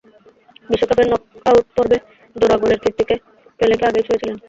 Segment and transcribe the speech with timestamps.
[0.69, 1.97] বিশ্বকাপের নকআউট পর্বে
[2.35, 3.15] জোড়া গোলের কীর্তিতে
[3.59, 4.35] পেলেকে আগেই ছুঁয়েছিলেন।